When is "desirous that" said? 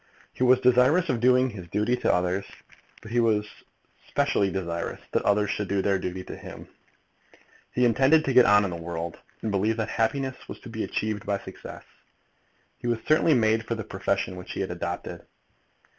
4.49-5.21